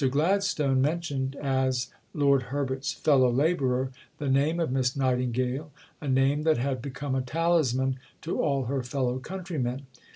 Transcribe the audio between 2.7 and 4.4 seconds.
"fellow labourer" the